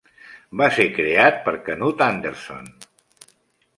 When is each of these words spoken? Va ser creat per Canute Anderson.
Va 0.61 0.69
ser 0.77 0.87
creat 0.95 1.37
per 1.49 1.55
Canute 1.67 2.07
Anderson. 2.09 2.69